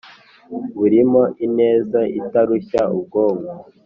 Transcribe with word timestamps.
burimo 0.77 1.21
ineza 1.45 1.99
itarushya 2.19 2.81
ubwonko 2.95 3.53